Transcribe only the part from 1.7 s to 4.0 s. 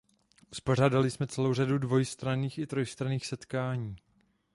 dvojstranných i trojstranných setkání.